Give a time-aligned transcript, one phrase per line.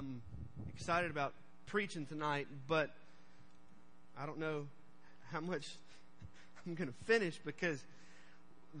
[0.00, 0.22] I'm
[0.74, 1.34] excited about
[1.66, 2.88] preaching tonight, but
[4.18, 4.66] I don't know
[5.30, 5.68] how much
[6.66, 7.84] I'm going to finish because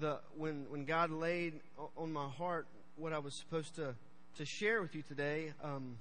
[0.00, 1.60] the when when God laid
[1.98, 3.94] on my heart what I was supposed to
[4.38, 5.98] to share with you today, um,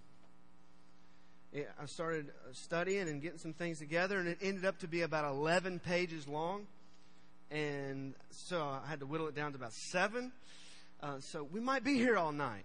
[1.51, 5.01] it, I started studying and getting some things together, and it ended up to be
[5.01, 6.65] about 11 pages long,
[7.51, 10.31] and so I had to whittle it down to about seven.
[11.03, 12.63] Uh, so we might be here all night.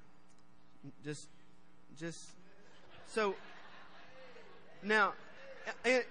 [1.03, 1.27] Just,
[1.99, 2.21] just
[3.09, 3.35] so
[4.83, 5.13] now.
[5.85, 6.03] In,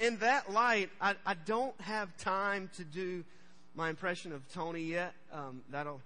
[0.00, 3.24] in that light, I, I don't have time to do
[3.74, 5.14] my impression of Tony yet.
[5.32, 6.00] Um, that'll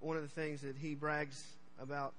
[0.00, 1.42] one of the things that he brags
[1.80, 2.12] about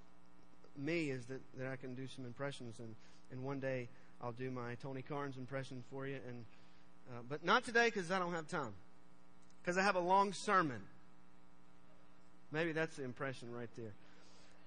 [0.77, 2.95] me is that, that I can do some impressions, and,
[3.31, 3.87] and one day
[4.21, 6.17] I'll do my Tony Carnes impression for you.
[6.27, 6.45] And
[7.09, 8.73] uh, but not today because I don't have time.
[9.61, 10.81] Because I have a long sermon.
[12.51, 13.93] Maybe that's the impression right there.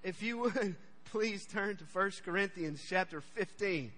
[0.03, 3.91] If you would please turn to 1 Corinthians chapter 15.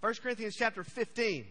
[0.00, 1.44] 1 Corinthians chapter 15.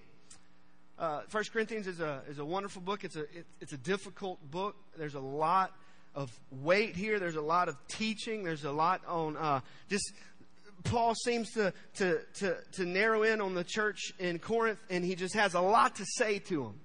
[0.99, 3.03] Uh, 1 Corinthians is a, is a wonderful book.
[3.03, 4.75] It's a, it, it's a difficult book.
[4.97, 5.73] There's a lot
[6.15, 7.19] of weight here.
[7.19, 8.43] There's a lot of teaching.
[8.43, 10.11] There's a lot on uh, just
[10.83, 15.15] Paul seems to, to, to, to narrow in on the church in Corinth, and he
[15.15, 16.79] just has a lot to say to them.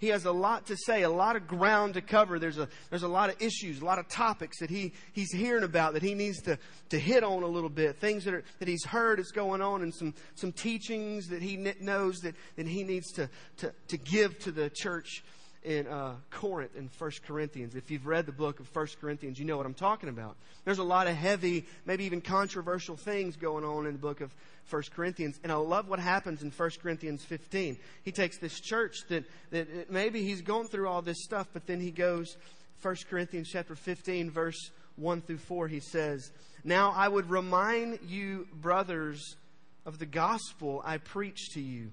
[0.00, 2.38] He has a lot to say, a lot of ground to cover.
[2.38, 5.62] There's a, there's a lot of issues, a lot of topics that he, he's hearing
[5.62, 7.98] about that he needs to, to hit on a little bit.
[7.98, 11.58] Things that, are, that he's heard is going on and some, some teachings that he
[11.80, 15.22] knows that, that he needs to, to, to give to the church
[15.62, 17.74] in uh, Corinth in 1 Corinthians.
[17.74, 20.36] If you've read the book of 1 Corinthians, you know what I'm talking about.
[20.64, 24.34] There's a lot of heavy, maybe even controversial things going on in the book of
[24.70, 25.38] 1 Corinthians.
[25.42, 27.76] And I love what happens in 1 Corinthians 15.
[28.02, 31.80] He takes this church that, that maybe he's gone through all this stuff, but then
[31.80, 32.36] he goes,
[32.82, 36.30] 1 Corinthians chapter 15, verse 1 through 4, he says,
[36.64, 39.36] Now I would remind you, brothers,
[39.84, 41.90] of the gospel I preached to you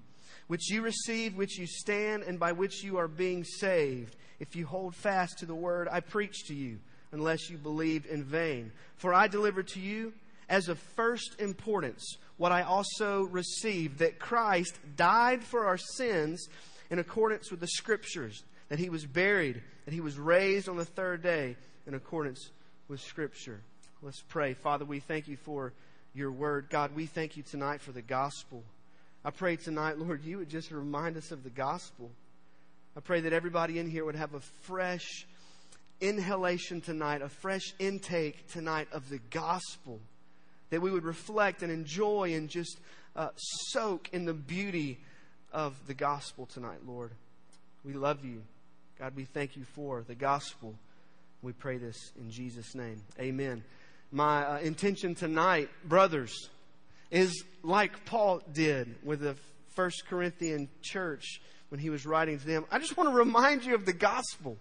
[0.48, 4.66] which you receive, which you stand, and by which you are being saved, if you
[4.66, 6.78] hold fast to the word I preach to you,
[7.12, 8.72] unless you believed in vain.
[8.96, 10.12] For I delivered to you
[10.48, 16.48] as of first importance what I also received that Christ died for our sins
[16.90, 20.84] in accordance with the Scriptures, that he was buried, that he was raised on the
[20.84, 21.56] third day
[21.86, 22.50] in accordance
[22.88, 23.60] with Scripture.
[24.00, 24.54] Let's pray.
[24.54, 25.72] Father, we thank you for
[26.14, 26.68] your word.
[26.70, 28.62] God, we thank you tonight for the gospel.
[29.24, 32.10] I pray tonight, Lord, you would just remind us of the gospel.
[32.96, 35.26] I pray that everybody in here would have a fresh
[36.00, 40.00] inhalation tonight, a fresh intake tonight of the gospel.
[40.70, 42.78] That we would reflect and enjoy and just
[43.16, 43.30] uh,
[43.70, 44.98] soak in the beauty
[45.52, 47.10] of the gospel tonight, Lord.
[47.84, 48.42] We love you.
[48.98, 50.74] God, we thank you for the gospel.
[51.42, 53.00] We pray this in Jesus' name.
[53.18, 53.62] Amen.
[54.10, 56.48] My uh, intention tonight, brothers,
[57.10, 59.36] is like Paul did with the
[59.74, 62.64] First Corinthian church when he was writing to them.
[62.70, 64.56] I just want to remind you of the gospel.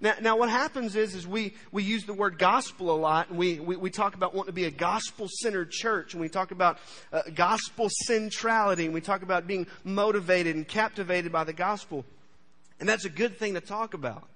[0.00, 3.38] Now, now what happens is, is we, we use the word gospel a lot, and
[3.38, 6.78] we, we, we talk about wanting to be a gospel-centered church, and we talk about
[7.12, 12.04] uh, gospel centrality, and we talk about being motivated and captivated by the gospel.
[12.78, 14.28] And that's a good thing to talk about.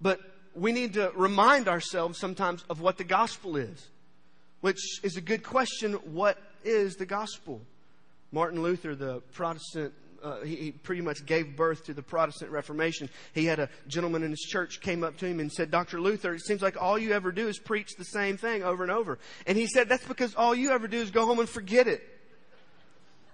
[0.00, 0.18] But
[0.54, 3.88] we need to remind ourselves sometimes of what the gospel is
[4.62, 5.92] which is a good question.
[6.14, 7.60] What is the gospel?
[8.30, 9.92] Martin Luther, the Protestant,
[10.22, 13.10] uh, he, he, pretty much gave birth to the Protestant Reformation.
[13.34, 16.00] He had a gentleman in his church came up to him and said, Dr.
[16.00, 18.92] Luther, it seems like all you ever do is preach the same thing over and
[18.92, 19.18] over.
[19.46, 22.02] And he said, that's because all you ever do is go home and forget it.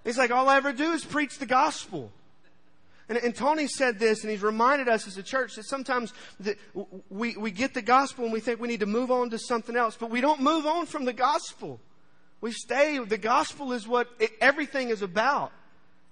[0.03, 2.11] It's like all I ever do is preach the gospel.
[3.09, 6.57] And, and Tony said this, and he's reminded us as a church that sometimes that
[7.09, 9.75] we, we get the gospel and we think we need to move on to something
[9.75, 11.79] else, but we don't move on from the gospel.
[12.39, 12.99] We stay.
[12.99, 15.51] The gospel is what it, everything is about.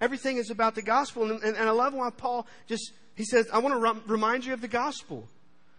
[0.00, 1.30] Everything is about the gospel.
[1.30, 4.52] And, and, and I love why Paul just, he says, I want to remind you
[4.52, 5.28] of the gospel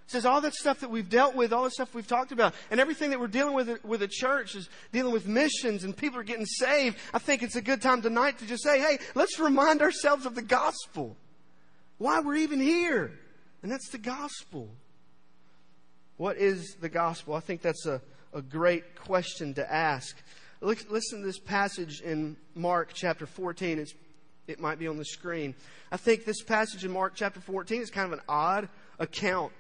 [0.09, 2.80] says all that stuff that we've dealt with, all the stuff we've talked about, and
[2.80, 6.24] everything that we're dealing with with the church is dealing with missions and people are
[6.24, 6.98] getting saved.
[7.13, 10.36] I think it's a good time tonight to just say, hey, let's remind ourselves of
[10.36, 11.16] the gospel.
[12.00, 13.12] Why we're even here.
[13.62, 14.69] And that's the gospel.
[16.18, 17.36] What is the gospel?
[17.36, 18.01] I think that's a,
[18.34, 20.16] a great question to ask.
[20.62, 23.80] Listen to this passage in Mark chapter 14.
[23.80, 23.94] It's,
[24.48, 25.56] it might be on the screen.
[25.92, 28.68] I think this passage in Mark chapter 14 is kind of an odd
[28.98, 29.54] account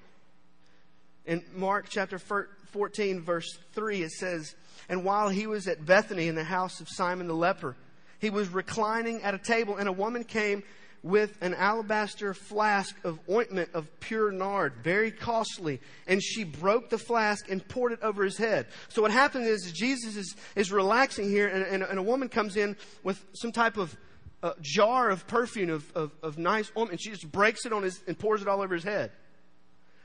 [1.29, 4.55] in Mark chapter 14, verse 3, it says,
[4.89, 7.75] And while he was at Bethany in the house of Simon the leper,
[8.19, 10.63] he was reclining at a table, and a woman came
[11.03, 15.79] with an alabaster flask of ointment of pure nard, very costly.
[16.07, 18.65] And she broke the flask and poured it over his head.
[18.87, 22.57] So what happened is Jesus is, is relaxing here, and, and, and a woman comes
[22.57, 23.95] in with some type of
[24.41, 27.01] uh, jar of perfume of, of, of nice ointment.
[27.01, 29.11] She just breaks it on his and pours it all over his head.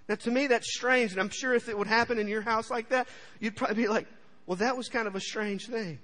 [0.08, 2.70] Now, to me, that's strange, and I'm sure if it would happen in your house
[2.70, 3.08] like that,
[3.40, 4.06] you'd probably be like,
[4.46, 5.98] well, that was kind of a strange thing.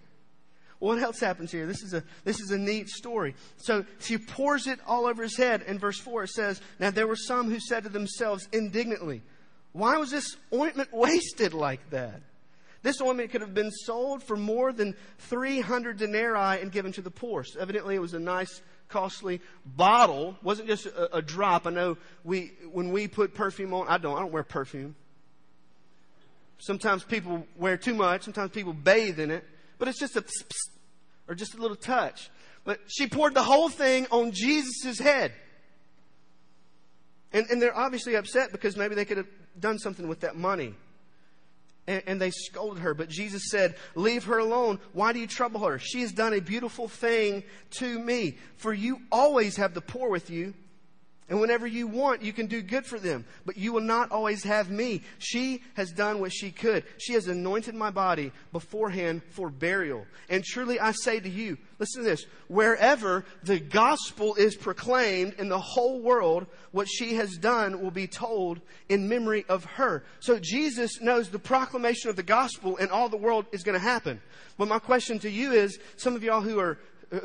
[0.78, 1.66] What else happens here?
[1.66, 3.34] This is a, this is a neat story.
[3.58, 5.62] So she pours it all over his head.
[5.66, 9.20] In verse 4, it says, Now there were some who said to themselves indignantly,
[9.72, 12.22] Why was this ointment wasted like that?
[12.82, 17.10] This ointment could have been sold for more than 300 denarii and given to the
[17.10, 17.44] poor.
[17.44, 20.36] So evidently, it was a nice, costly bottle.
[20.42, 21.66] Wasn't just a, a drop.
[21.66, 24.94] I know we, when we put perfume on, I don't, I don't wear perfume.
[26.58, 28.24] Sometimes people wear too much.
[28.24, 29.44] Sometimes people bathe in it.
[29.78, 30.78] But it's just a pss, pss,
[31.28, 32.30] or just a little touch.
[32.64, 35.32] But she poured the whole thing on Jesus' head.
[37.32, 39.28] And, and they're obviously upset because maybe they could have
[39.58, 40.74] done something with that money.
[41.86, 42.94] And, and they scolded her.
[42.94, 44.78] But Jesus said, Leave her alone.
[44.92, 45.78] Why do you trouble her?
[45.78, 48.38] She has done a beautiful thing to me.
[48.56, 50.54] For you always have the poor with you
[51.30, 53.24] and whenever you want, you can do good for them.
[53.46, 55.02] But you will not always have me.
[55.18, 56.82] She has done what she could.
[56.98, 60.06] She has anointed my body beforehand for burial.
[60.28, 65.48] And truly I say to you, listen to this, wherever the gospel is proclaimed in
[65.48, 70.02] the whole world, what she has done will be told in memory of her.
[70.18, 73.84] So Jesus knows the proclamation of the gospel in all the world is going to
[73.84, 74.20] happen.
[74.58, 76.76] But my question to you is, some of y'all who are,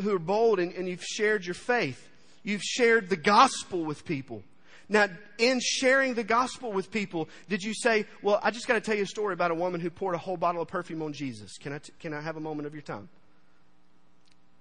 [0.04, 2.12] who are bold and, and you've shared your faith,
[2.46, 4.44] You've shared the gospel with people.
[4.88, 5.08] Now,
[5.40, 8.96] in sharing the gospel with people, did you say, well, I just got to tell
[8.96, 11.58] you a story about a woman who poured a whole bottle of perfume on Jesus?
[11.58, 13.10] Can I, t- can I have a moment of your time?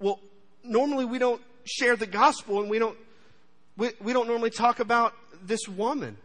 [0.00, 0.18] Well,
[0.64, 2.96] normally we don't share the gospel and we don't,
[3.76, 6.16] we, we don't normally talk about this woman.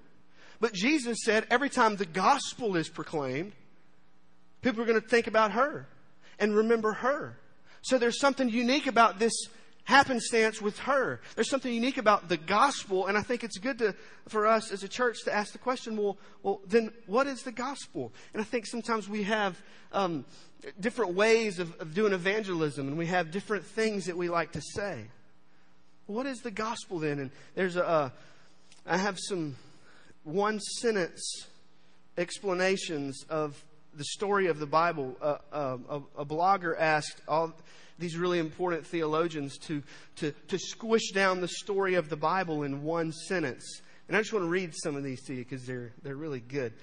[0.61, 3.51] But Jesus said every time the gospel is proclaimed,
[4.61, 5.88] people are going to think about her
[6.39, 7.38] and remember her.
[7.81, 9.33] So there's something unique about this
[9.84, 11.20] happenstance with her.
[11.36, 13.96] There's something unique about the gospel, and I think it's good to,
[14.28, 17.52] for us as a church to ask the question, well, well, then what is the
[17.52, 18.12] gospel?
[18.34, 19.60] And I think sometimes we have
[19.92, 20.26] um,
[20.80, 24.62] different ways of, of doing evangelism, and we have different things that we like to
[24.62, 25.06] say.
[26.06, 27.20] What is the gospel then?
[27.20, 28.12] And there's a,
[28.86, 29.56] I have some
[30.24, 31.48] one sentence
[32.18, 35.18] explanations of the story of the Bible.
[35.21, 37.53] Uh, uh, a, a blogger asked all
[38.00, 39.83] these really important theologians to,
[40.18, 43.81] to, to squish down the story of the Bible in one sentence.
[44.07, 46.39] And I just want to read some of these to you because they're, they're really
[46.39, 46.74] good.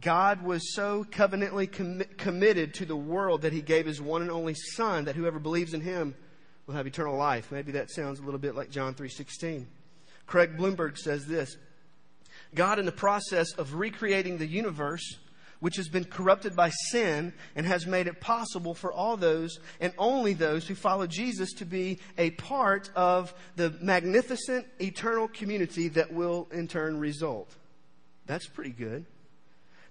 [0.00, 4.30] God was so covenantly com- committed to the world that he gave his one and
[4.30, 6.14] only son that whoever believes in him
[6.66, 7.50] will have eternal life.
[7.50, 9.66] Maybe that sounds a little bit like John 3:16.
[10.26, 11.56] Craig Blomberg says this.
[12.54, 15.18] God in the process of recreating the universe
[15.60, 19.92] which has been corrupted by sin and has made it possible for all those and
[19.98, 26.12] only those who follow Jesus to be a part of the magnificent eternal community that
[26.12, 27.50] will in turn result.
[28.26, 29.06] That's pretty good.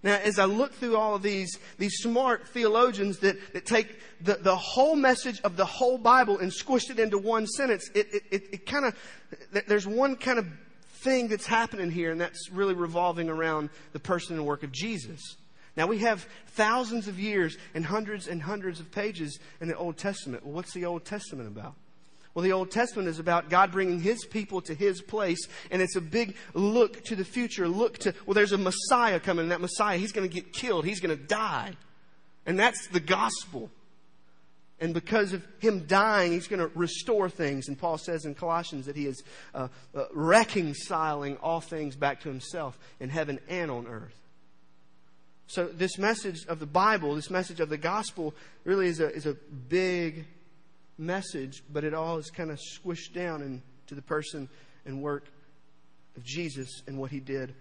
[0.04, 3.88] Now, as I look through all of these, these smart theologians that, that take
[4.22, 8.14] the, the whole message of the whole Bible and squish it into one sentence, it,
[8.14, 8.96] it, it, it kind of,
[9.68, 10.46] there's one kind of
[11.06, 15.38] thing that's happening here, and that's really revolving around the person and work of Jesus.
[15.76, 19.98] Now we have thousands of years and hundreds and hundreds of pages in the Old
[19.98, 20.46] Testament.
[20.46, 21.76] Well, what's the Old Testament about?
[22.34, 25.96] Well, the Old Testament is about God bringing His people to His place, and it's
[25.96, 27.68] a big look to the future.
[27.68, 30.84] Look to, well, there's a Messiah coming, and that Messiah, He's going to get killed.
[30.84, 31.74] He's going to die.
[32.46, 33.70] And that's the gospel.
[34.82, 37.70] And because of Him dying, He's going to restore things.
[37.70, 42.30] And Paul says in Colossians that He is uh, uh, reconciling all things back to
[42.30, 44.25] Himself in heaven and on earth.
[45.48, 48.34] So, this message of the Bible, this message of the gospel,
[48.64, 49.36] really is a, is a
[49.70, 50.26] big
[50.98, 54.50] message, but it all is kind of squished down into the person
[54.86, 55.26] and work
[56.16, 57.54] of Jesus and what he did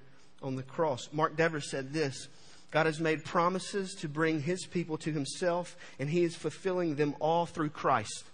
[0.42, 1.08] on the cross.
[1.12, 2.28] Mark Dever said this
[2.70, 7.14] God has made promises to bring his people to himself, and he is fulfilling them
[7.20, 8.24] all through Christ.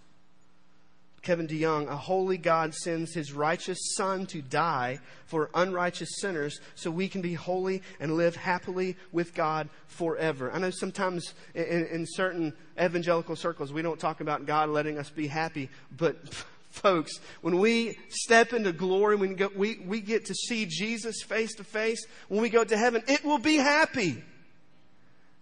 [1.22, 6.90] Kevin DeYoung, a holy God sends his righteous Son to die for unrighteous sinners so
[6.90, 10.50] we can be holy and live happily with God forever.
[10.50, 15.10] I know sometimes in, in certain evangelical circles we don't talk about God letting us
[15.10, 16.16] be happy, but
[16.70, 21.22] folks, when we step into glory, when we, go, we, we get to see Jesus
[21.22, 24.24] face to face, when we go to heaven, it will be happy.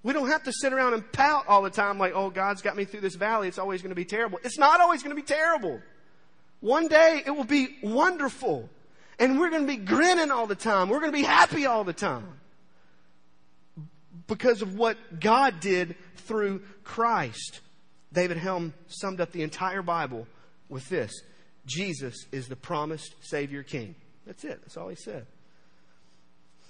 [0.09, 2.75] We don't have to sit around and pout all the time like, oh, God's got
[2.79, 3.47] me through this valley.
[3.47, 4.41] It's always going to be terrible.
[4.43, 5.83] It's not always going to be terrible.
[6.61, 8.71] One day it will be wonderful.
[9.19, 10.89] And we're going to be grinning all the time.
[10.89, 12.27] We're going to be happy all the time.
[14.27, 17.61] Because of what God did through Christ.
[18.11, 20.27] David Helm summed up the entire Bible
[20.71, 21.13] with this
[21.67, 23.95] Jesus is the promised Savior King.
[24.27, 24.59] That's it.
[24.63, 25.27] That's all he said.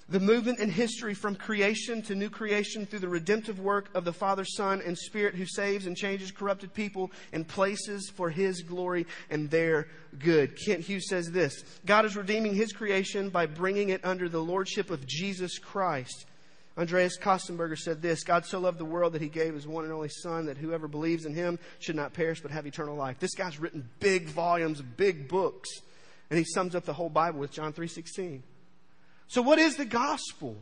[0.09, 4.13] The movement in history from creation to new creation through the redemptive work of the
[4.13, 9.05] Father, Son, and Spirit who saves and changes corrupted people and places for His glory
[9.29, 9.87] and their
[10.17, 10.57] good.
[10.65, 14.89] Kent Hughes says this God is redeeming His creation by bringing it under the lordship
[14.89, 16.25] of Jesus Christ.
[16.75, 19.93] Andreas Kostenberger said this God so loved the world that he gave his one and
[19.93, 23.19] only Son, that whoever believes in him should not perish but have eternal life.
[23.19, 25.69] This guy's written big volumes, big books,
[26.31, 28.41] and he sums up the whole Bible with John 3.16.
[29.29, 30.57] So, what is the gospel?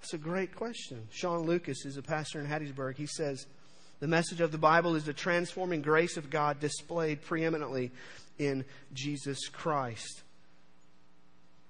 [0.00, 1.06] That's a great question.
[1.12, 2.96] Sean Lucas is a pastor in Hattiesburg.
[2.96, 3.46] He says,
[4.00, 7.92] The message of the Bible is the transforming grace of God displayed preeminently
[8.38, 8.64] in
[8.94, 10.22] Jesus Christ.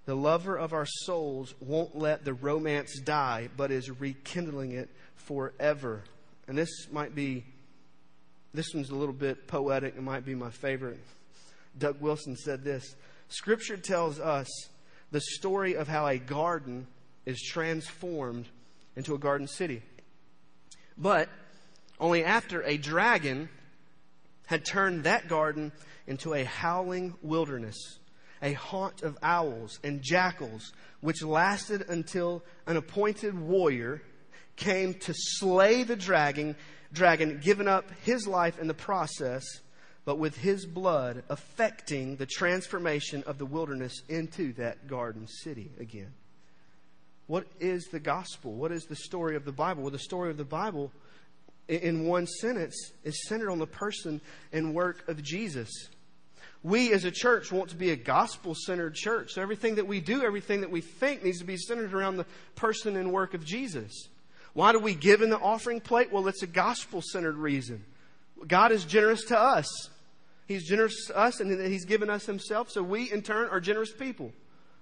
[0.05, 6.05] The lover of our souls won't let the romance die, but is rekindling it forever.
[6.47, 7.45] And this might be,
[8.55, 9.97] this one's a little bit poetic.
[9.97, 11.01] It might be my favorite.
[11.77, 12.95] Doug Wilson said this
[13.29, 14.49] Scripture tells us
[15.13, 16.87] the story of how a garden
[17.25, 18.49] is transformed
[18.97, 19.83] into a garden city.
[20.99, 21.29] But
[22.01, 23.49] only after a dragon
[24.47, 25.71] had turned that garden
[26.07, 27.77] into a howling wilderness,
[28.43, 34.03] a haunt of owls and jackals, which lasted until an appointed warrior
[34.57, 36.57] came to slay the dragon,
[36.93, 39.45] dragon, giving up his life in the process
[40.05, 46.13] but with his blood affecting the transformation of the wilderness into that garden city again.
[47.29, 48.53] What is the gospel?
[48.53, 49.83] What is the story of the Bible?
[49.83, 50.91] Well, the story of the Bible,
[51.69, 54.21] in one sentence, is centered on the person
[54.53, 55.71] and work of Jesus.
[56.65, 59.33] We as a church want to be a gospel centered church.
[59.33, 62.27] So everything that we do, everything that we think needs to be centered around the
[62.57, 64.09] person and work of Jesus.
[64.53, 66.13] Why do we give in the offering plate?
[66.13, 67.85] Well, it's a gospel centered reason.
[68.47, 69.89] God is generous to us.
[70.47, 73.93] He's generous to us and He's given us Himself, so we in turn are generous
[73.93, 74.33] people.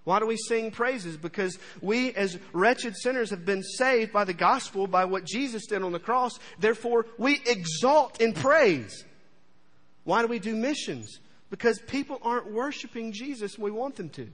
[0.05, 1.17] Why do we sing praises?
[1.17, 5.83] Because we, as wretched sinners, have been saved by the gospel, by what Jesus did
[5.83, 6.38] on the cross.
[6.59, 9.05] Therefore, we exalt in praise.
[10.05, 11.21] Why do we do missions?
[11.50, 14.29] Because people aren't worshiping Jesus we want them to.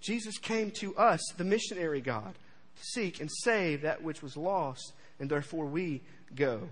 [0.00, 2.34] Jesus came to us, the missionary God,
[2.76, 6.02] to seek and save that which was lost, and therefore we
[6.34, 6.68] go.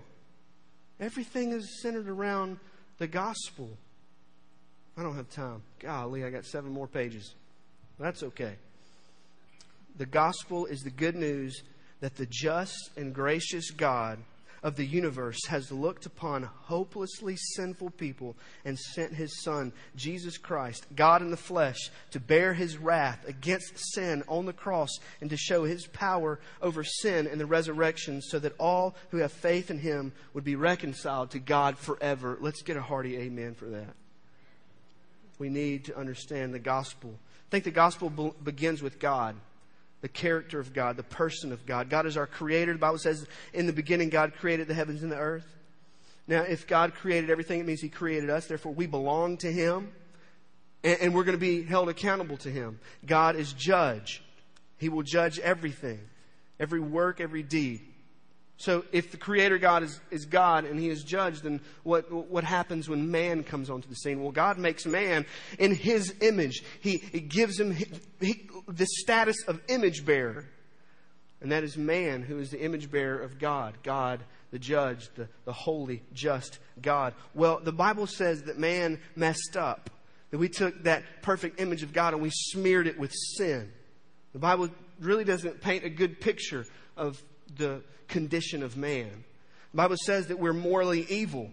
[0.99, 2.59] Everything is centered around
[2.97, 3.69] the gospel.
[4.97, 5.61] I don't have time.
[5.79, 7.33] Golly, I got seven more pages.
[7.99, 8.55] That's okay.
[9.97, 11.61] The gospel is the good news
[11.99, 14.19] that the just and gracious God
[14.63, 20.87] of the universe has looked upon hopelessly sinful people and sent his Son, Jesus Christ,
[20.95, 24.89] God in the flesh, to bear his wrath against sin on the cross
[25.19, 29.33] and to show his power over sin in the resurrection so that all who have
[29.33, 32.37] faith in him would be reconciled to God forever.
[32.39, 33.93] Let's get a hearty amen for that.
[35.39, 37.11] We need to understand the gospel.
[37.11, 39.35] I think the gospel begins with God
[40.03, 41.89] the character of God, the person of God.
[41.89, 42.73] God is our creator.
[42.73, 45.47] The Bible says in the beginning, God created the heavens and the earth.
[46.27, 48.45] Now, if God created everything, it means He created us.
[48.45, 49.93] Therefore, we belong to Him.
[50.83, 52.81] And, and we're going to be held accountable to Him.
[53.05, 54.21] God is judge.
[54.77, 56.01] He will judge everything,
[56.59, 57.79] every work, every deed.
[58.63, 62.45] So if the Creator God is, is God and He is judged, then what, what
[62.45, 64.21] happens when man comes onto the scene?
[64.23, 65.25] Well, God makes man
[65.59, 66.63] in His image.
[66.79, 67.75] He, he gives him
[68.21, 70.45] he, the status of image bearer.
[71.41, 73.73] And that is man who is the image bearer of God.
[73.83, 77.15] God, the judge, the, the holy, just God.
[77.33, 79.89] Well, the Bible says that man messed up.
[80.31, 83.73] That we took that perfect image of God and we smeared it with sin.
[84.31, 84.69] The Bible
[85.01, 86.65] really doesn't paint a good picture
[86.95, 87.21] of
[87.57, 89.23] the condition of man.
[89.71, 91.49] The Bible says that we're morally evil.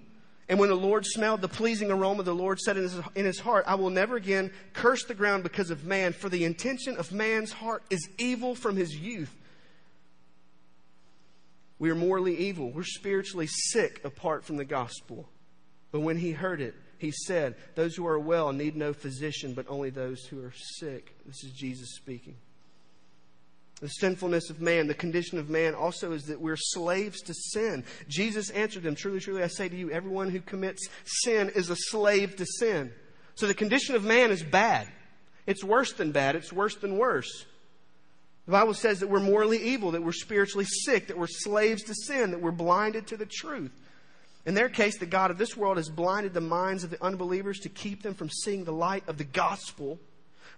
[0.49, 3.39] And when the Lord smelled the pleasing aroma, the Lord said in his, in his,
[3.39, 7.13] heart, I will never again curse the ground because of man, for the intention of
[7.13, 9.35] man's heart is evil from his youth.
[11.79, 12.71] We are morally evil.
[12.71, 15.29] We're spiritually sick apart from the gospel.
[15.93, 19.67] But when he heard it, he said, Those who are well need no physician, but
[19.69, 21.17] only those who are sick.
[21.25, 22.37] This is Jesus speaking.
[23.81, 27.83] The sinfulness of man, the condition of man also is that we're slaves to sin.
[28.09, 31.77] Jesus answered them, Truly, truly, I say to you, everyone who commits sin is a
[31.77, 32.93] slave to sin.
[33.37, 34.87] So the condition of man is bad.
[35.47, 37.47] It's worse than bad, it's worse than worse.
[38.45, 41.95] The Bible says that we're morally evil, that we're spiritually sick, that we're slaves to
[41.95, 43.73] sin, that we're blinded to the truth.
[44.45, 47.61] In their case, the God of this world has blinded the minds of the unbelievers
[47.61, 49.99] to keep them from seeing the light of the gospel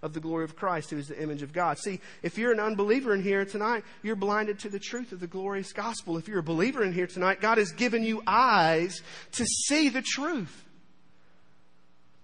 [0.03, 1.79] of the glory of Christ, who is the image of God.
[1.79, 5.27] See, if you're an unbeliever in here tonight, you're blinded to the truth of the
[5.27, 6.17] glorious gospel.
[6.17, 10.01] If you're a believer in here tonight, God has given you eyes to see the
[10.01, 10.65] truth.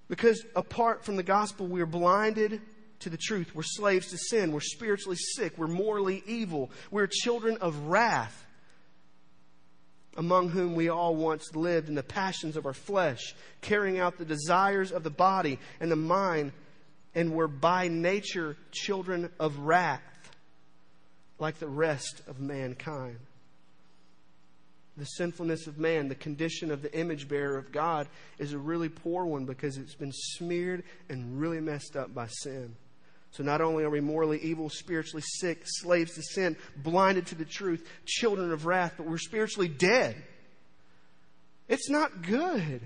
[0.10, 2.62] Because apart from the gospel, we're blinded
[3.00, 3.56] to the truth.
[3.56, 4.52] We're slaves to sin.
[4.52, 5.58] We're spiritually sick.
[5.58, 6.72] We're morally evil.
[6.92, 8.46] We're children of wrath,
[10.18, 14.26] among whom we all once lived in the passions of our flesh, carrying out the
[14.26, 16.52] desires of the body and the mind
[17.20, 20.00] and were by nature children of wrath,
[21.38, 23.18] like the rest of mankind.
[24.96, 28.08] The sinfulness of man, the condition of the image bearer of God,
[28.38, 32.74] is a really poor one because it's been smeared and really messed up by sin.
[33.32, 37.44] So not only are we morally evil, spiritually sick, slaves to sin, blinded to the
[37.44, 40.16] truth, children of wrath, but we're spiritually dead.
[41.68, 42.80] It's not good.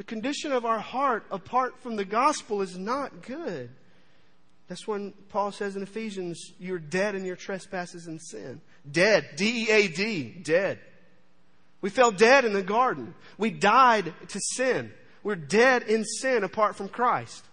[0.00, 3.68] The condition of our heart apart from the gospel is not good.
[4.66, 8.62] That's when Paul says in Ephesians, you're dead in your trespasses and sin.
[8.90, 9.28] Dead.
[9.36, 10.22] D E A D.
[10.42, 10.78] Dead.
[11.82, 13.12] We fell dead in the garden.
[13.36, 14.90] We died to sin.
[15.22, 17.44] We're dead in sin apart from Christ.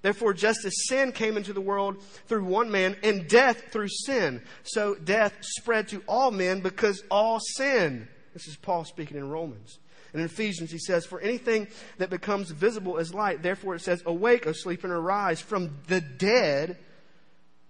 [0.00, 4.40] Therefore, just as sin came into the world through one man and death through sin,
[4.62, 8.08] so death spread to all men because all sin.
[8.32, 9.78] This is Paul speaking in Romans.
[10.12, 13.42] And in Ephesians, he says, For anything that becomes visible is light.
[13.42, 16.78] Therefore, it says, Awake, O sleep, and arise from the dead,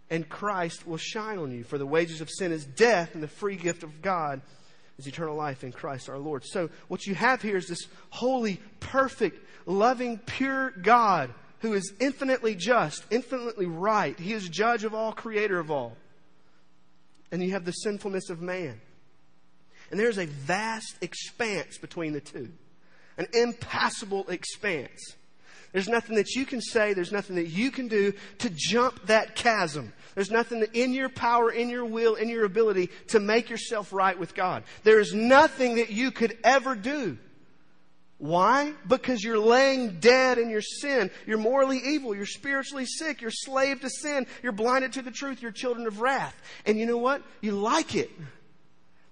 [0.08, 1.64] and Christ will shine on you.
[1.64, 4.40] For the wages of sin is death, and the free gift of God
[4.98, 6.44] is eternal life in Christ our Lord.
[6.44, 12.54] So, what you have here is this holy, perfect, loving, pure God who is infinitely
[12.54, 14.18] just, infinitely right.
[14.18, 15.96] He is judge of all, creator of all.
[17.30, 18.80] And you have the sinfulness of man.
[19.90, 22.50] And there's a vast expanse between the two,
[23.18, 25.16] an impassable expanse.
[25.72, 29.36] There's nothing that you can say, there's nothing that you can do to jump that
[29.36, 29.92] chasm.
[30.14, 34.18] There's nothing in your power, in your will, in your ability to make yourself right
[34.18, 34.64] with God.
[34.82, 37.18] There is nothing that you could ever do.
[38.18, 38.74] Why?
[38.86, 41.10] Because you're laying dead in your sin.
[41.26, 42.14] You're morally evil.
[42.14, 43.22] You're spiritually sick.
[43.22, 44.26] You're slave to sin.
[44.42, 45.40] You're blinded to the truth.
[45.40, 46.36] You're children of wrath.
[46.66, 47.22] And you know what?
[47.40, 48.10] You like it.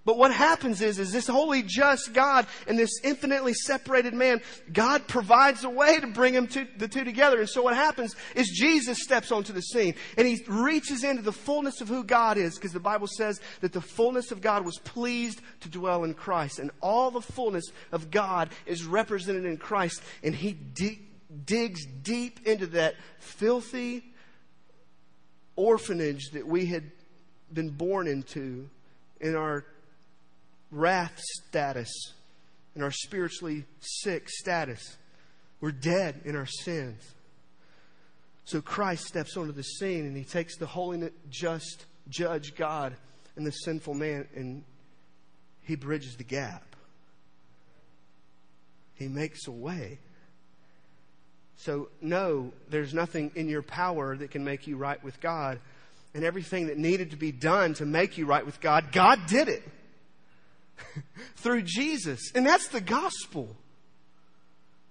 [0.05, 5.07] But what happens is, is this holy, just God and this infinitely separated man, God
[5.07, 7.39] provides a way to bring them to, the two together.
[7.39, 11.33] And so what happens is Jesus steps onto the scene and he reaches into the
[11.33, 14.77] fullness of who God is because the Bible says that the fullness of God was
[14.79, 16.59] pleased to dwell in Christ.
[16.59, 20.01] And all the fullness of God is represented in Christ.
[20.23, 21.01] And he di-
[21.45, 24.03] digs deep into that filthy
[25.57, 26.89] orphanage that we had
[27.51, 28.69] been born into
[29.19, 29.65] in our
[30.71, 31.89] wrath status
[32.75, 34.97] and our spiritually sick status.
[35.61, 37.01] We're dead in our sins.
[38.45, 42.95] So Christ steps onto the scene and he takes the holy, just judge God
[43.35, 44.63] and the sinful man and
[45.61, 46.75] he bridges the gap.
[48.95, 49.99] He makes a way.
[51.57, 55.59] So, no, there's nothing in your power that can make you right with God.
[56.13, 59.47] And everything that needed to be done to make you right with God, God did
[59.47, 59.61] it.
[61.35, 62.31] through Jesus.
[62.35, 63.55] And that's the gospel.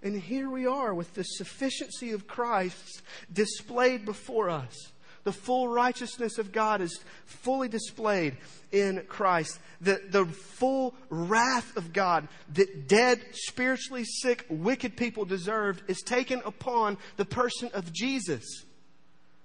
[0.02, 4.92] And here we are with the sufficiency of Christ displayed before us.
[5.24, 8.36] The full righteousness of God is fully displayed
[8.72, 9.58] in Christ.
[9.80, 16.40] The, the full wrath of God that dead, spiritually sick, wicked people deserved is taken
[16.44, 18.44] upon the person of Jesus.
[18.64, 18.64] I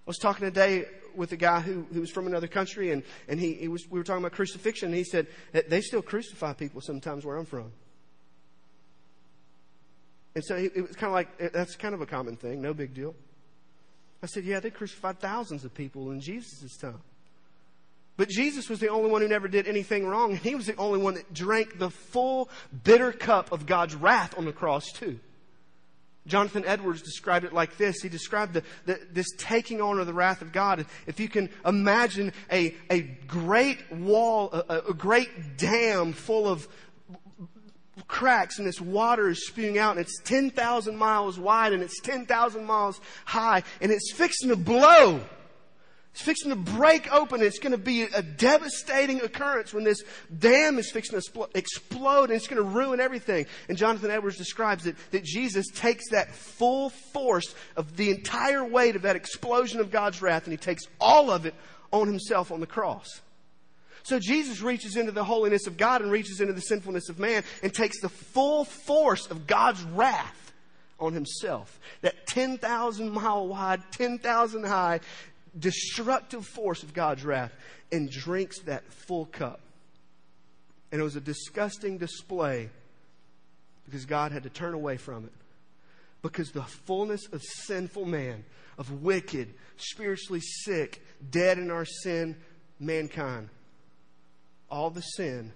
[0.05, 3.53] was talking today with a guy who, who was from another country, and, and he,
[3.53, 7.25] he was, we were talking about crucifixion, and he said they still crucify people sometimes
[7.25, 7.71] where I'm from.
[10.35, 12.73] And so it was kind of like, eh, that's kind of a common thing, no
[12.73, 13.15] big deal.
[14.23, 17.01] I said, yeah, they crucified thousands of people in Jesus' time.
[18.15, 20.75] But Jesus was the only one who never did anything wrong, and he was the
[20.75, 22.49] only one that drank the full
[22.83, 25.19] bitter cup of God's wrath on the cross, too.
[26.25, 28.01] Jonathan Edwards described it like this.
[28.01, 30.85] He described the, the, this taking on of the wrath of God.
[31.05, 36.67] If you can imagine a, a great wall, a, a great dam full of
[38.07, 42.65] cracks and this water is spewing out and it's 10,000 miles wide and it's 10,000
[42.65, 45.21] miles high and it's fixing to blow.
[46.13, 47.41] It's fixing to break open.
[47.41, 50.03] It's going to be a devastating occurrence when this
[50.37, 53.47] dam is fixing to explode and it's going to ruin everything.
[53.67, 58.95] And Jonathan Edwards describes it that Jesus takes that full force of the entire weight
[58.95, 61.55] of that explosion of God's wrath and he takes all of it
[61.91, 63.21] on himself on the cross.
[64.03, 67.43] So Jesus reaches into the holiness of God and reaches into the sinfulness of man
[67.63, 70.53] and takes the full force of God's wrath
[70.99, 71.79] on himself.
[72.01, 74.99] That 10,000 mile wide, 10,000 high,
[75.57, 77.53] destructive force of God's wrath
[77.91, 79.59] and drinks that full cup.
[80.91, 82.69] And it was a disgusting display
[83.85, 85.31] because God had to turn away from it.
[86.21, 88.45] Because the fullness of sinful man,
[88.77, 92.37] of wicked, spiritually sick, dead in our sin,
[92.79, 93.49] mankind,
[94.69, 95.51] all the sin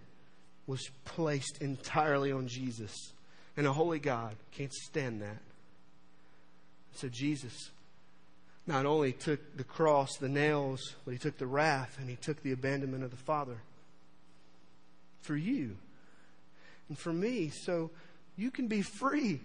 [0.65, 2.93] was placed entirely on Jesus.
[3.55, 5.37] And a holy God can't stand that.
[6.93, 7.71] So Jesus
[8.67, 12.43] not only took the cross, the nails, but he took the wrath and he took
[12.43, 13.57] the abandonment of the Father
[15.21, 15.75] for you
[16.89, 17.89] and for me so
[18.35, 19.39] you can be free,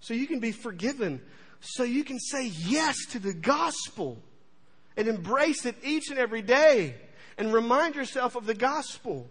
[0.00, 1.20] so you can be forgiven,
[1.60, 4.18] so you can say yes to the gospel
[4.96, 6.94] and embrace it each and every day
[7.36, 9.28] and remind yourself of the gospel.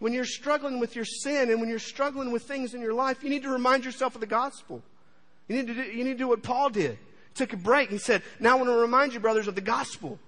[0.00, 3.22] When you're struggling with your sin and when you're struggling with things in your life,
[3.22, 4.82] you need to remind yourself of the gospel.
[5.48, 6.98] You need to do, you need to do what Paul did.
[7.34, 9.60] He took a break and said, Now I want to remind you, brothers, of the
[9.60, 10.18] gospel.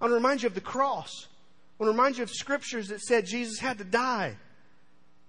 [0.00, 1.26] I want to remind you of the cross.
[1.26, 4.36] I want to remind you of scriptures that said Jesus had to die.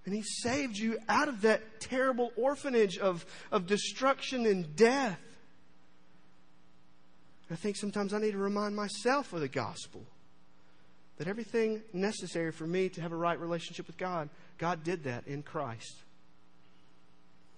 [0.05, 5.19] And he saved you out of that terrible orphanage of, of destruction and death.
[7.49, 10.01] I think sometimes I need to remind myself of the gospel
[11.17, 15.27] that everything necessary for me to have a right relationship with God, God did that
[15.27, 15.95] in Christ.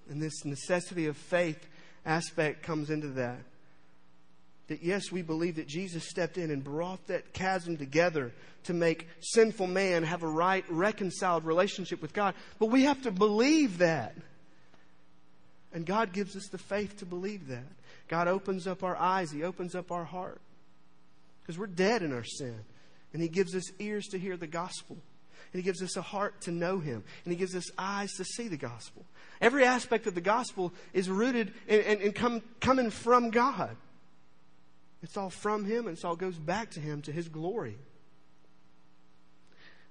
[0.09, 1.67] And this necessity of faith
[2.05, 3.39] aspect comes into that.
[4.67, 9.07] That yes, we believe that Jesus stepped in and brought that chasm together to make
[9.19, 12.33] sinful man have a right, reconciled relationship with God.
[12.59, 14.15] But we have to believe that.
[15.71, 17.65] And God gives us the faith to believe that.
[18.07, 20.41] God opens up our eyes, He opens up our heart.
[21.41, 22.55] Because we're dead in our sin.
[23.13, 24.97] And He gives us ears to hear the gospel.
[25.53, 27.03] And He gives us a heart to know Him.
[27.23, 29.05] And He gives us eyes to see the gospel.
[29.41, 33.75] Every aspect of the gospel is rooted and, come, coming from God.
[35.05, 37.77] It's all from Him and it all goes back to Him to His glory.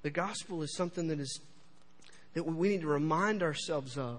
[0.02, 1.40] The gospel is something that is
[2.34, 4.18] that we need to remind ourselves of.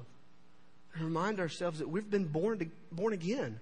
[1.00, 3.60] Remind ourselves that we've been born to, born again.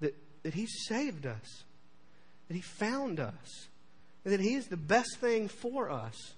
[0.00, 1.64] That, that He saved us
[2.48, 3.68] that He found us,
[4.24, 6.34] and that He is the best thing for us.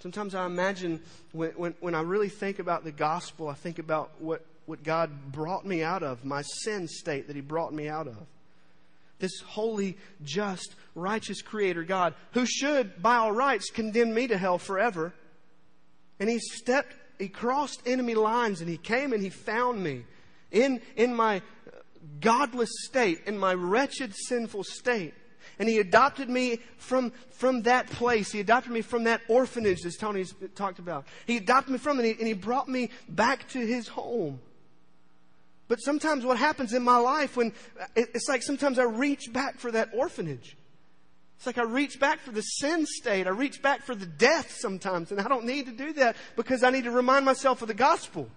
[0.00, 1.00] Sometimes I imagine
[1.32, 5.32] when, when, when I really think about the gospel, I think about what, what God
[5.32, 8.16] brought me out of, my sin state that He brought me out of.
[9.18, 14.58] This holy, just, righteous Creator God, who should, by all rights, condemn me to hell
[14.58, 15.14] forever.
[16.20, 20.04] And He stepped, He crossed enemy lines, and He came and He found me
[20.50, 21.42] in, in my
[22.20, 25.14] godless state, in my wretched, sinful state.
[25.58, 28.30] And he adopted me from, from that place.
[28.30, 31.06] He adopted me from that orphanage, as Tony's talked about.
[31.26, 34.40] He adopted me from it, and he, and he brought me back to his home.
[35.68, 37.52] But sometimes what happens in my life when
[37.96, 40.56] it's like sometimes I reach back for that orphanage.
[41.36, 43.26] It's like I reach back for the sin state.
[43.26, 45.10] I reach back for the death sometimes.
[45.10, 47.74] And I don't need to do that because I need to remind myself of the
[47.74, 48.28] gospel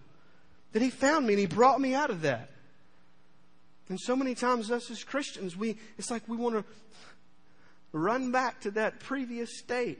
[0.73, 2.49] that He found me and He brought me out of that.
[3.89, 6.63] And so many times, us as Christians, we, it's like we want to
[7.91, 9.99] run back to that previous state.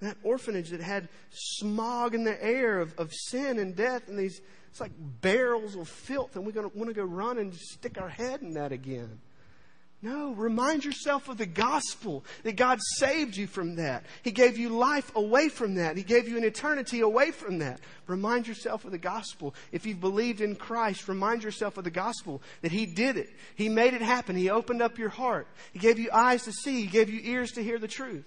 [0.00, 4.40] That orphanage that had smog in the air of, of sin and death and these,
[4.72, 8.00] it's like barrels of filth, and we're going to want to go run and stick
[8.00, 9.20] our head in that again.
[10.00, 14.06] No, remind yourself of the gospel that God saved you from that.
[14.22, 15.98] He gave you life away from that.
[15.98, 17.80] He gave you an eternity away from that.
[18.06, 19.54] Remind yourself of the gospel.
[19.72, 23.28] If you've believed in Christ, remind yourself of the gospel that He did it.
[23.54, 24.36] He made it happen.
[24.36, 25.48] He opened up your heart.
[25.74, 26.80] He gave you eyes to see.
[26.80, 28.24] He gave you ears to hear the truth.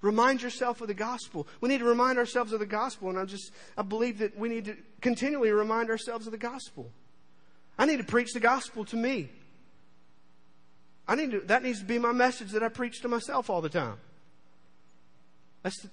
[0.00, 1.46] Remind yourself of the gospel.
[1.60, 4.48] We need to remind ourselves of the gospel, and I just I believe that we
[4.48, 6.90] need to continually remind ourselves of the gospel.
[7.78, 9.30] I need to preach the gospel to me.
[11.06, 13.60] I need to, that needs to be my message that I preach to myself all
[13.60, 13.96] the time.
[15.62, 15.90] That's the,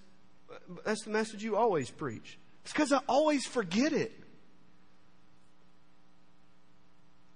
[0.84, 2.38] that's the message you always preach.
[2.64, 4.12] It's because I always forget it.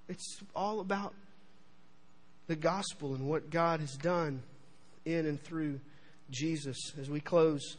[0.10, 1.13] It's all about
[2.47, 4.41] the gospel and what God has done
[5.05, 5.79] in and through
[6.31, 6.77] Jesus.
[6.99, 7.77] As we close,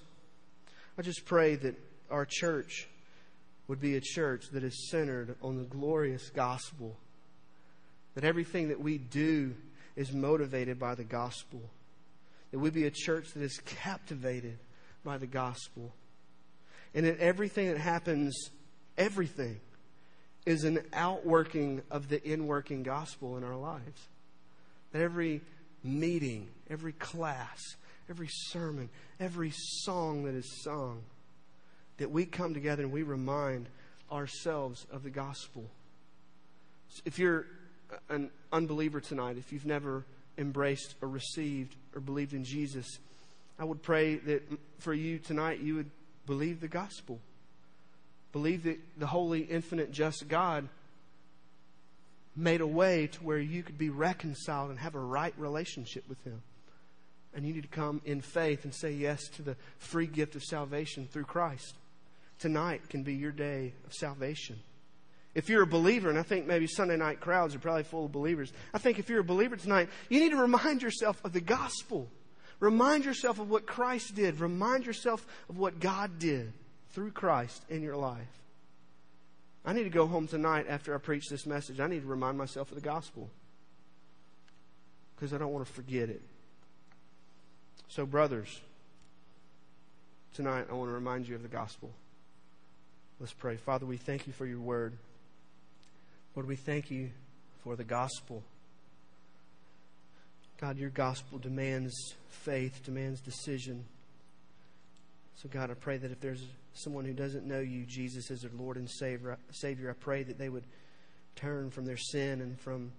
[0.99, 1.77] I just pray that
[2.11, 2.89] our church
[3.69, 6.97] would be a church that is centered on the glorious gospel.
[8.15, 9.55] That everything that we do
[9.97, 11.61] is motivated by the gospel.
[12.51, 14.59] That we be a church that is captivated
[15.05, 15.93] by the gospel.
[16.95, 18.51] And that everything that happens,
[18.99, 19.61] everything,
[20.47, 24.09] is an outworking of the inworking gospel in our lives.
[24.93, 25.43] That every
[25.85, 27.61] meeting, every class,
[28.11, 31.01] every sermon, every song that is sung,
[31.99, 33.67] that we come together and we remind
[34.11, 35.65] ourselves of the gospel.
[37.05, 37.47] If you're
[38.09, 40.05] an unbeliever tonight, if you've never
[40.37, 42.99] embraced or received or believed in Jesus,
[43.59, 44.43] I would pray that
[44.79, 45.91] for you tonight you would
[46.27, 47.21] believe the gospel.
[48.33, 50.69] Believe that the holy, infinite, just God
[52.35, 56.23] made a way to where you could be reconciled and have a right relationship with
[56.25, 56.43] Him.
[57.35, 60.43] And you need to come in faith and say yes to the free gift of
[60.43, 61.75] salvation through Christ.
[62.39, 64.59] Tonight can be your day of salvation.
[65.35, 68.13] If you're a believer, and I think maybe Sunday night crowds are probably full of
[68.13, 71.41] believers, I think if you're a believer tonight, you need to remind yourself of the
[71.41, 72.09] gospel.
[72.59, 74.41] Remind yourself of what Christ did.
[74.41, 76.53] Remind yourself of what God did
[76.91, 78.27] through Christ in your life.
[79.65, 81.79] I need to go home tonight after I preach this message.
[81.79, 83.31] I need to remind myself of the gospel
[85.15, 86.23] because I don't want to forget it.
[87.91, 88.61] So, brothers,
[90.35, 91.91] tonight I want to remind you of the gospel.
[93.19, 93.57] Let's pray.
[93.57, 94.97] Father, we thank you for your word.
[96.37, 97.11] Lord, we thank you
[97.65, 98.45] for the gospel.
[100.61, 103.85] God, your gospel demands faith, demands decision.
[105.43, 108.53] So, God, I pray that if there's someone who doesn't know you, Jesus, as their
[108.57, 110.65] Lord and Savior, Savior, I pray that they would
[111.35, 112.93] turn from their sin and from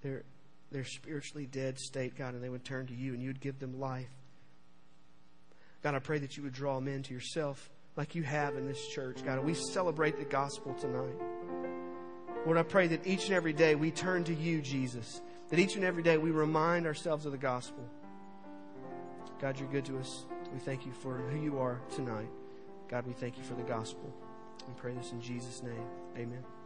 [0.00, 0.22] their
[0.70, 3.58] their spiritually dead state, God, and they would turn to you and you would give
[3.58, 4.10] them life.
[5.82, 8.86] God, I pray that you would draw men to yourself like you have in this
[8.88, 9.38] church, God.
[9.38, 11.14] And we celebrate the gospel tonight.
[12.44, 15.20] Lord, I pray that each and every day we turn to you, Jesus.
[15.48, 17.84] That each and every day we remind ourselves of the gospel.
[19.40, 20.24] God, you're good to us.
[20.52, 22.28] We thank you for who you are tonight.
[22.88, 24.12] God, we thank you for the gospel.
[24.66, 25.86] We pray this in Jesus' name.
[26.16, 26.59] Amen.